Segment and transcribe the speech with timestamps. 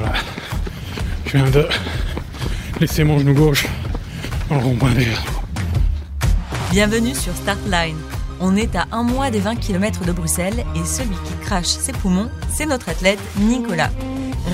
[0.00, 0.18] Voilà.
[1.26, 1.68] Je viens de
[2.80, 3.66] laisser mon genou gauche
[4.48, 4.92] dans le rond-point.
[6.70, 7.96] Bienvenue sur Startline.
[8.40, 11.92] On est à un mois des 20 km de Bruxelles et celui qui crache ses
[11.92, 13.90] poumons, c'est notre athlète Nicolas.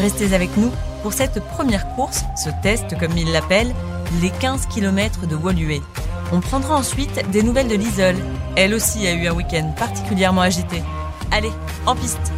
[0.01, 0.73] Restez avec nous
[1.03, 3.73] pour cette première course, ce test comme il l'appelle,
[4.21, 5.81] les 15 km de Woluwe.
[6.33, 8.17] On prendra ensuite des nouvelles de Lisole.
[8.57, 10.83] Elle aussi a eu un week-end particulièrement agité.
[11.31, 11.53] Allez,
[11.87, 12.33] en piste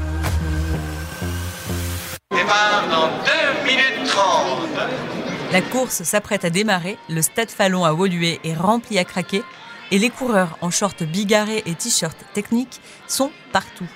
[2.58, 4.68] Départ dans 2 minutes 30.
[5.52, 9.44] La course s'apprête à démarrer, le stade Fallon à Woluwe est rempli à craquer
[9.92, 13.86] et les coureurs en short bigarré et t-shirt technique sont partout.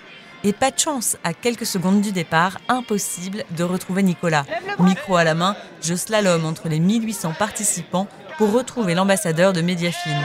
[0.44, 4.44] Et pas de chance, à quelques secondes du départ, impossible de retrouver Nicolas.
[4.78, 8.06] Micro à la main, je slalom entre les 1800 participants
[8.38, 10.22] pour retrouver l'ambassadeur de Mediafine.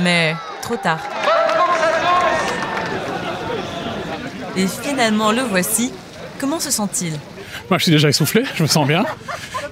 [0.00, 1.00] Mais trop tard.
[4.56, 5.92] Et finalement, le voici.
[6.38, 7.12] Comment se sent-il
[7.70, 9.04] Moi, je suis déjà essoufflé, je me sens bien.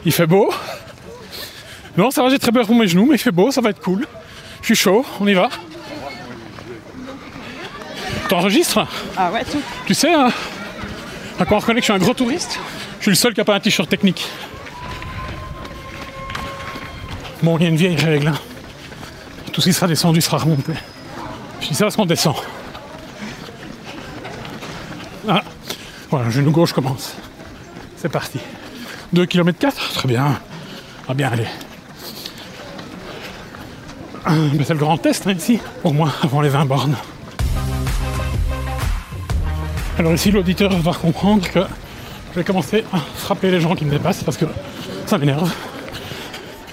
[0.05, 0.53] Il fait beau.
[1.97, 3.71] Non, ça va, j'ai très peur pour mes genoux, mais il fait beau, ça va
[3.71, 4.06] être cool.
[4.62, 5.48] Je suis chaud, on y va.
[8.29, 9.61] T'enregistres Ah ouais, tout.
[9.87, 10.29] Tu sais, hein,
[11.39, 12.59] à quoi on reconnaît que je suis un gros touriste
[12.99, 14.27] Je suis le seul qui n'a pas un t-shirt technique.
[17.43, 18.28] Bon, il y a une vieille règle.
[18.28, 18.39] hein.
[19.53, 20.73] Tout ce qui sera descendu sera remonté.
[21.61, 22.34] Je dis ça parce qu'on descend.
[25.28, 25.43] Ah,
[26.17, 27.17] voilà, genou gauche commence.
[27.97, 28.39] C'est parti.
[29.12, 30.39] 2 km 4, très bien.
[31.09, 31.33] Ah bien.
[34.29, 36.95] Mais c'est le grand test hein, ici, au moins avant les 20 bornes.
[39.98, 41.65] Alors ici, l'auditeur va comprendre que
[42.31, 44.45] je vais commencer à frapper les gens qui me dépassent parce que
[45.06, 45.53] ça m'énerve.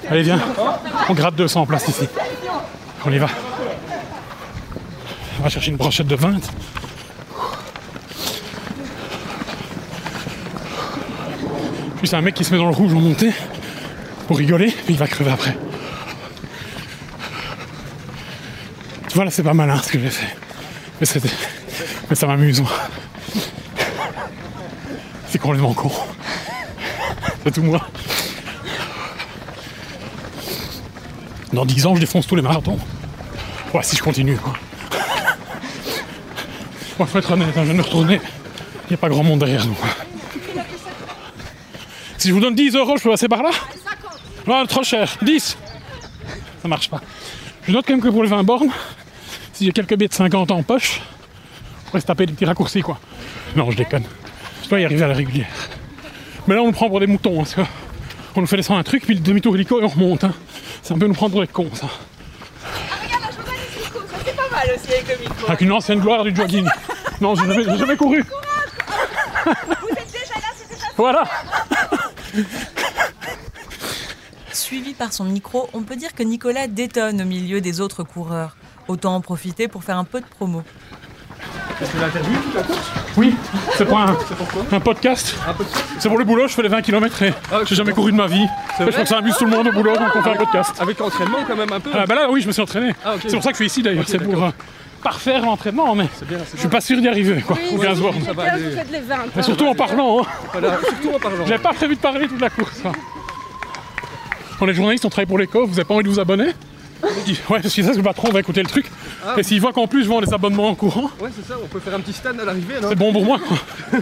[0.07, 0.39] Allez, viens,
[1.09, 2.07] on gratte 200 en place ici.
[3.03, 3.27] On y va.
[5.39, 6.41] On va chercher une brochette de 20.
[12.01, 13.31] Puis c'est un mec qui se met dans le rouge en montée
[14.27, 15.55] pour rigoler, puis il va crever après.
[19.07, 20.35] Tu vois là c'est pas malin ce que j'ai fait.
[20.99, 21.07] Mais,
[22.09, 22.63] mais ça m'amuse.
[25.29, 25.91] C'est complètement con.
[27.43, 27.87] C'est tout moi.
[31.53, 32.79] Dans 10 ans je défonce tous les marathons.
[33.75, 34.53] Ouais si je continue quoi.
[36.97, 38.19] Moi faut être honnête, hein, je viens de retourner.
[38.85, 39.77] Il n'y a pas grand monde derrière nous.
[42.21, 43.49] Si je vous donne 10 euros, je peux passer par là
[44.45, 45.11] Non, trop cher.
[45.23, 45.57] 10
[46.61, 47.01] Ça marche pas.
[47.67, 48.69] Je note quand même que pour les 20 bornes,
[49.53, 51.01] si j'ai quelques billets de 50 en poche,
[51.81, 52.99] on pourrait se taper des petits raccourcis quoi.
[53.55, 54.03] Non, je déconne.
[54.63, 55.47] Je dois y arriver à la régulière.
[56.45, 57.65] Mais là, on nous prend pour des moutons, hein,
[58.35, 60.23] on nous fait descendre un truc, puis le demi-tour hélico et on remonte.
[60.23, 60.33] hein.
[60.83, 61.87] C'est un peu nous prendre pour des cons, ça.
[64.23, 65.47] C'est pas mal aussi avec le micro.
[65.47, 66.67] Avec une ancienne gloire du jogging.
[67.19, 68.23] Non, j'ai jamais, j'ai jamais couru.
[68.23, 71.23] Vous êtes déjà là, c'est déjà Voilà.
[74.53, 78.55] Suivi par son micro, on peut dire que Nicolas détonne au milieu des autres coureurs.
[78.87, 80.63] Autant en profiter pour faire un peu de promo.
[83.17, 83.33] Oui,
[83.75, 84.15] c'est pour un,
[84.71, 85.35] un podcast.
[85.99, 87.33] C'est pour le boulot, je fais les 20 km et
[87.65, 88.45] j'ai jamais couru de ma vie.
[88.77, 90.75] je trouve que ça amuse tout le monde au boulot, donc on fait un podcast.
[90.79, 91.89] Avec l'entraînement quand même un peu.
[91.93, 92.93] Ah bah là, oui, je me suis entraîné.
[93.03, 93.15] Ah.
[93.21, 94.05] C'est pour ça que je suis ici d'ailleurs.
[94.07, 94.51] C'est pour euh,
[95.01, 97.57] parfaire l'entraînement, mais bien, je suis pas sûr d'y arriver, quoi.
[97.73, 98.21] Aux 15 bornes.
[98.23, 98.69] Ça va bien, aller.
[98.69, 99.15] vous faites les 20.
[99.37, 100.21] Et surtout en parlant.
[100.21, 100.25] Hein.
[100.51, 101.45] Voilà, surtout en parlant.
[101.45, 102.79] J'avais pas prévu de parler toute la course.
[102.85, 102.91] hein.
[104.59, 106.51] Quand les journalistes ont travaillé pour l'éco, vous avez pas envie de vous abonner
[107.03, 108.85] Je dis, Ouais, parce que ça, le patron va écouter le truc.
[109.25, 109.33] Ah.
[109.37, 111.67] Et s'il voit qu'en plus je vends des abonnements en courant, Ouais, c'est ça, on
[111.67, 112.89] peut faire un petit stand à l'arrivée, non?
[112.89, 113.57] c'est bon pour moi, quoi.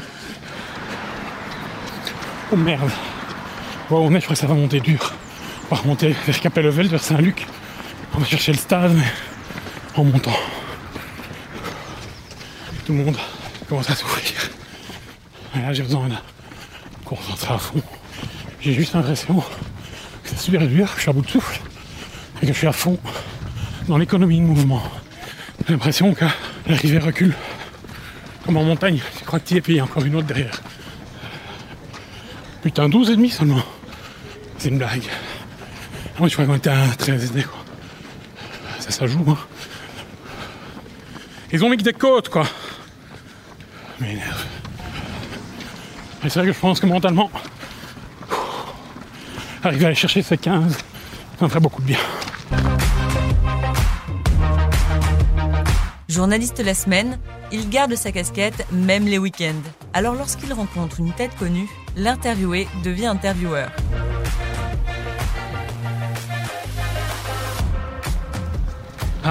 [2.51, 2.89] Oh merde.
[3.89, 5.13] Bon, on est, je crois que ça va monter dur.
[5.69, 7.45] On va remonter vers Capellevel, vers Saint-Luc.
[8.15, 9.03] On va chercher le stade, mais
[9.95, 10.33] en montant.
[12.89, 13.17] Tout le monde
[13.67, 14.49] commence à souffrir.
[15.55, 16.15] Et là, j'ai besoin de
[17.05, 17.83] concentrer à fond.
[18.61, 19.43] J'ai juste l'impression que
[20.23, 21.61] c'est super dur, que je suis à bout de souffle
[22.41, 22.97] et que je suis à fond
[23.87, 24.81] dans l'économie de mouvement.
[25.67, 26.25] J'ai l'impression que
[26.65, 27.35] l'arrivée recule.
[28.43, 30.15] Comme en montagne, tu crois que tu y es, puis il y a encore une
[30.15, 30.59] autre derrière.
[32.63, 33.61] Putain, 12 et demi seulement.
[34.57, 35.03] C'est une blague.
[36.17, 37.59] Moi, je crois qu'on était à 13 et demi, quoi.
[38.79, 39.37] Ça, ça joue, hein.
[41.51, 42.47] Ils ont mis que des côtes, quoi.
[43.99, 44.45] Mais énerve.
[46.23, 47.29] Mais c'est vrai que je pense que mentalement,
[49.63, 51.99] arriver à aller chercher ces 15, ça me ferait beaucoup de bien.
[56.07, 57.19] Journaliste la semaine,
[57.51, 59.61] il garde sa casquette même les week-ends.
[59.93, 63.71] Alors lorsqu'il rencontre une tête connue, l'interviewé devient intervieweur.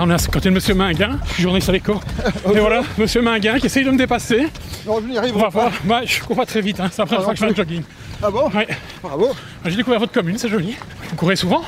[0.00, 2.00] Ah, on est à côté de Monsieur Minguin, je suis journaliste à l'écho.
[2.54, 4.46] Et voilà, Monsieur Minguin qui essaye de me dépasser.
[4.86, 5.48] Non, je n'y va pas.
[5.48, 5.72] voir.
[5.84, 6.88] Moi, je cours pas très vite, hein.
[6.92, 7.82] c'est la première Ah, fois que je fais un jogging.
[8.22, 8.68] Ah bon Ouais.
[9.02, 9.30] Bravo.
[9.64, 10.76] J'ai découvert votre commune, c'est joli.
[11.10, 11.62] Vous courez souvent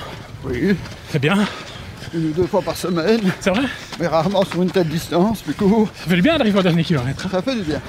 [0.44, 0.76] Oui,
[1.10, 1.38] C'est bien,
[2.14, 3.62] une ou deux fois par semaine, c'est vrai.
[3.98, 6.84] mais rarement sur une telle distance, du coup, Ça fait du bien d'arriver au dernier
[6.84, 7.26] kilomètre.
[7.26, 7.30] hein.
[7.32, 7.80] ça fait du bien.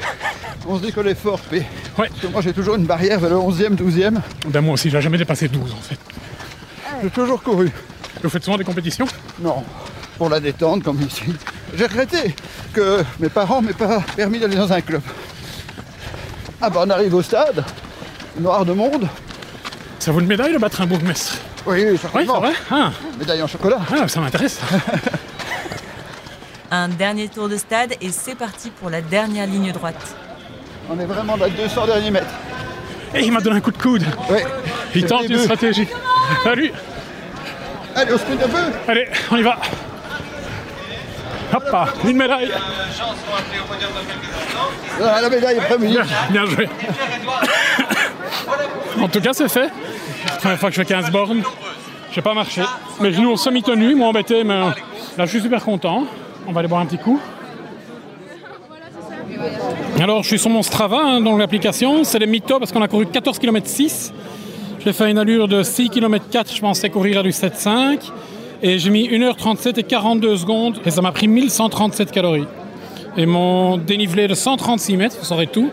[0.67, 1.67] On se dit que l'effort paie.
[1.99, 2.07] Ouais.
[2.09, 4.15] Parce que moi, j'ai toujours une barrière vers le 11e, 12e.
[4.47, 5.99] Ben moi aussi, j'ai jamais dépassé 12 en fait.
[7.03, 7.69] J'ai toujours couru.
[8.23, 9.05] Vous faites souvent des compétitions?
[9.39, 9.63] Non,
[10.21, 11.23] pour la détente comme ici.
[11.75, 12.35] J'ai regretté
[12.73, 15.01] que mes parents m'aient pas permis d'aller dans un club.
[16.61, 17.65] Ah bah on arrive au stade,
[18.39, 19.07] noir de monde.
[19.97, 22.35] Ça vaut une médaille de battre un bourgmestre Oui, Oui, certainement.
[22.35, 22.91] c'est vrai ah.
[23.17, 23.79] Médaille en chocolat.
[23.99, 24.59] ah, ça m'intéresse.
[26.69, 30.15] Un dernier tour de stade et c'est parti pour la dernière ligne droite.
[30.87, 32.35] On est vraiment dans les 200 derniers mètres.
[33.15, 34.05] Et il m'a donné un coup de coude.
[34.29, 34.37] Oui.
[34.93, 35.87] Il C'est tente une stratégie.
[36.43, 36.71] Salut
[37.95, 38.71] Allez, on sprint un peu.
[38.87, 39.57] Allez, on y va.
[41.53, 42.51] Hop là, une médaille.
[45.03, 45.93] Ah, la médaille après-midi.
[45.93, 46.69] Bien, bien joué.
[49.01, 49.69] En tout cas, c'est fait.
[50.39, 51.41] Première fois que je fais 15 bornes.
[52.11, 52.61] Je n'ai pas marché.
[52.99, 56.05] Mes genoux ont semi-tenu, m'ont embêté, mais là, je suis super content.
[56.47, 57.19] On va aller boire un petit coup.
[59.99, 62.03] Alors, je suis sur mon Strava, hein, dans l'application.
[62.03, 64.13] C'est les mythos parce qu'on a couru 14 km 6.
[64.83, 68.11] J'ai fait une allure de 6 km 4, je pensais courir à du 7,5.
[68.63, 70.79] Et j'ai mis 1h37 et 42 secondes.
[70.85, 72.47] Et ça m'a pris 1137 calories.
[73.17, 75.69] Et mon dénivelé de 136 mètres, vous saurez tout.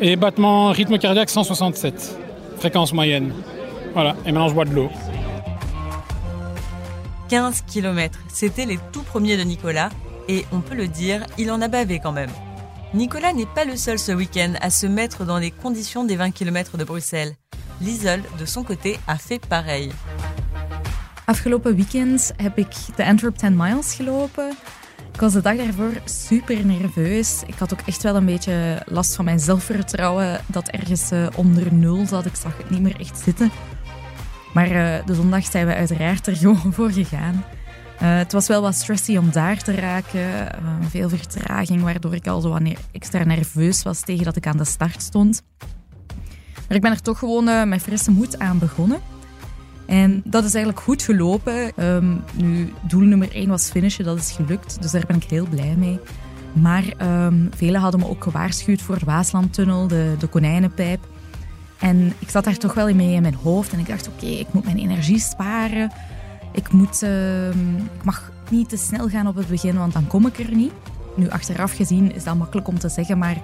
[0.00, 2.18] Et battement rythme cardiaque 167.
[2.58, 3.32] Fréquence moyenne.
[3.94, 4.90] Voilà, et maintenant je bois de l'eau.
[7.28, 9.88] 15 km, c'était les tout premiers de Nicolas,
[10.28, 12.30] et on peut le dire, il en a bavé quand même.
[12.94, 16.30] Nicolas n'est pas le seul ce week-end à se mettre dans les conditions des 20
[16.30, 17.34] km de Bruxelles.
[17.80, 19.90] Lisol, de son côté, a fait pareil.
[21.26, 24.50] Afgelopen weekend heb ik de Antwerp 10 miles gelopen.
[25.12, 27.42] Ik was de dag daarvoor super nerveus.
[27.46, 31.74] Ik had ook echt wel een beetje last van mijn zelfvertrouwen dat ergens eh, onder
[31.74, 32.26] nul zat.
[32.26, 33.50] Ik zag het niet meer echt zitten.
[34.54, 37.44] Maar eh, de zondag zijn we uiteraard er gewoon voor gegaan.
[37.98, 40.48] Eh, het was wel wat stressy om daar te raken.
[40.88, 44.56] Veel vertraging, waardoor ik al zo wat ne- extra nerveus was tegen dat ik aan
[44.56, 45.42] de start stond.
[46.68, 49.00] Maar ik ben er toch gewoon met frisse moed aan begonnen.
[49.86, 51.76] En dat is eigenlijk goed gelopen.
[51.76, 54.82] Ehm, nu, doel nummer 1 was finishen, dat is gelukt.
[54.82, 56.00] Dus daar ben ik heel blij mee.
[56.52, 61.08] Maar ehm, velen hadden me ook gewaarschuwd voor de Waaslandtunnel, de, de konijnenpijp.
[61.78, 63.72] En ik zat daar toch wel mee in mijn hoofd.
[63.72, 65.90] En ik dacht, oké, ik moet mijn energie sparen.
[66.52, 70.26] Ik, moet, ehm, ik mag niet te snel gaan op het begin, want dan kom
[70.26, 70.72] ik er niet.
[71.16, 73.36] Nu, achteraf gezien is dat makkelijk om te zeggen, maar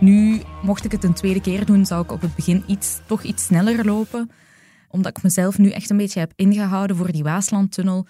[0.00, 3.22] nu, mocht ik het een tweede keer doen, zou ik op het begin iets, toch
[3.22, 4.30] iets sneller lopen
[4.90, 8.06] omdat ik mezelf nu echt een beetje heb ingehouden voor die Waaslandtunnel.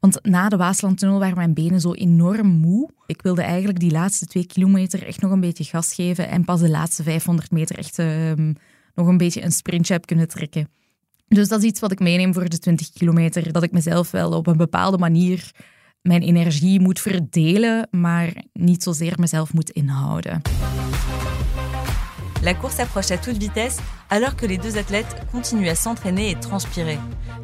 [0.00, 2.90] Want na de Waaslandtunnel waren mijn benen zo enorm moe.
[3.06, 6.28] Ik wilde eigenlijk die laatste twee kilometer echt nog een beetje gas geven.
[6.28, 8.52] En pas de laatste 500 meter echt ehm,
[8.94, 10.68] nog een beetje een sprintje heb kunnen trekken.
[11.28, 13.52] Dus dat is iets wat ik meeneem voor de 20 kilometer.
[13.52, 15.50] Dat ik mezelf wel op een bepaalde manier
[16.02, 20.42] mijn energie moet verdelen, maar niet zozeer mezelf moet inhouden.
[22.42, 23.80] La course approche à toute vitesse
[24.10, 26.98] alors que les deux athlètes continuent à s'entraîner et transpirer.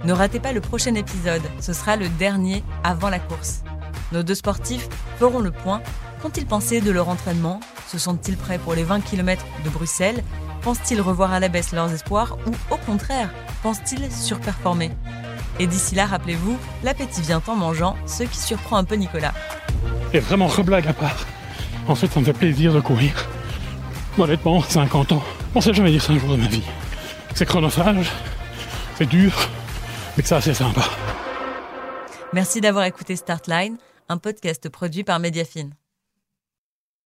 [0.05, 3.63] Ne ratez pas le prochain épisode, ce sera le dernier avant la course.
[4.11, 5.81] Nos deux sportifs feront le point.
[6.21, 7.61] Qu'ont-ils pensé de leur entraînement?
[7.87, 10.25] Se sentent-ils prêts pour les 20 km de Bruxelles?
[10.63, 13.31] Pensent-ils revoir à la baisse leurs espoirs ou au contraire,
[13.63, 14.91] pensent-ils surperformer?
[15.61, 19.35] Et d'ici là, rappelez-vous, l'appétit vient en mangeant, ce qui surprend un peu Nicolas.
[20.13, 21.27] Et vraiment, reblague à part.
[21.87, 23.29] En fait, ça me fait plaisir de courir.
[24.19, 25.23] Honnêtement, 50 ans,
[25.55, 26.63] on sait jamais dire ça un jour de ma vie.
[27.35, 28.11] C'est chronophage,
[28.97, 29.33] c'est dur,
[30.17, 30.83] mais que c'est assez sympa.
[32.33, 35.73] Merci d'avoir écouté Startline, un podcast produit par Mediafine.